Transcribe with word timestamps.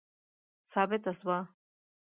ثابته 0.71 1.11
سوه. 1.19 1.37